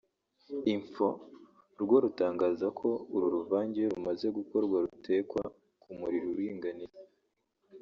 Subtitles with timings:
[0.73, 1.07] Info
[1.81, 5.41] rwo rutangaza ko uru ruvange iyo rumaze gukorwa rutekwa
[5.81, 6.93] ku muriro uringaniye